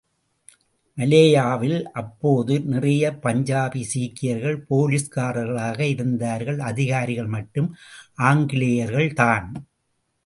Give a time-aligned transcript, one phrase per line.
[0.97, 7.69] மலேயாவில் அப்போது நிறைய பஞ்சாபி சீக்கியர்கள் போலீஸ்காரர்களாக இருந்தார்கள், அதிகாரிகள் மட்டும்
[8.21, 9.47] ஆங்கிலேயர்கள்தான்.